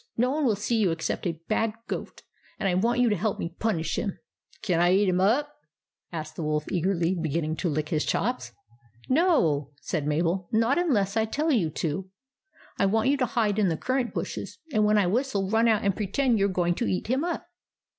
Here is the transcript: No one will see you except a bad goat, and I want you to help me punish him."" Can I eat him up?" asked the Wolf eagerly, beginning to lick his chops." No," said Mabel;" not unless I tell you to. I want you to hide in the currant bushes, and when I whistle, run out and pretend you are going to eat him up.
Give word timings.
No 0.17 0.31
one 0.31 0.45
will 0.47 0.55
see 0.55 0.77
you 0.77 0.89
except 0.89 1.27
a 1.27 1.39
bad 1.47 1.73
goat, 1.87 2.23
and 2.57 2.67
I 2.67 2.73
want 2.73 2.99
you 3.01 3.07
to 3.09 3.15
help 3.15 3.37
me 3.37 3.55
punish 3.59 3.99
him."" 3.99 4.17
Can 4.63 4.79
I 4.79 4.93
eat 4.93 5.07
him 5.07 5.21
up?" 5.21 5.53
asked 6.11 6.35
the 6.35 6.41
Wolf 6.41 6.65
eagerly, 6.71 7.13
beginning 7.13 7.55
to 7.57 7.69
lick 7.69 7.89
his 7.89 8.03
chops." 8.03 8.51
No," 9.09 9.73
said 9.79 10.07
Mabel;" 10.07 10.49
not 10.51 10.79
unless 10.79 11.15
I 11.15 11.25
tell 11.25 11.51
you 11.51 11.69
to. 11.69 12.09
I 12.79 12.87
want 12.87 13.09
you 13.09 13.17
to 13.17 13.27
hide 13.27 13.59
in 13.59 13.67
the 13.69 13.77
currant 13.77 14.11
bushes, 14.11 14.57
and 14.73 14.85
when 14.85 14.97
I 14.97 15.05
whistle, 15.05 15.51
run 15.51 15.67
out 15.67 15.83
and 15.83 15.95
pretend 15.95 16.39
you 16.39 16.45
are 16.47 16.49
going 16.49 16.73
to 16.75 16.87
eat 16.89 17.05
him 17.05 17.23
up. 17.23 17.45